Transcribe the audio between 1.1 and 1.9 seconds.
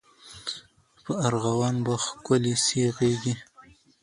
ارغوان